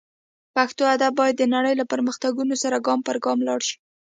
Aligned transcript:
پښتو 0.55 0.83
ادب 0.95 1.13
باید 1.19 1.35
د 1.37 1.43
نړۍ 1.55 1.73
له 1.77 1.85
پرمختګونو 1.91 2.53
سره 2.63 2.83
ګام 2.85 2.99
پر 3.07 3.17
ګام 3.25 3.39
لاړ 3.47 3.59
شي 3.67 3.75